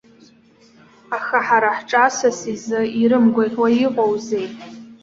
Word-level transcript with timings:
Аха, 1.17 1.37
ҳара 1.47 1.71
ҳҿы, 1.77 1.99
асас 2.05 2.39
изы 2.53 2.79
ирымгәаӷьуа 3.01 3.67
иҟоузеи. 3.85 4.47